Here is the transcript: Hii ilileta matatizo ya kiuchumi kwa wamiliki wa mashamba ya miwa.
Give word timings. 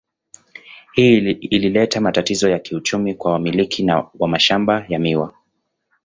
Hii 0.93 1.31
ilileta 1.31 2.01
matatizo 2.01 2.49
ya 2.49 2.59
kiuchumi 2.59 3.13
kwa 3.15 3.31
wamiliki 3.31 3.91
wa 4.19 4.27
mashamba 4.27 4.85
ya 4.89 4.99
miwa. 4.99 5.33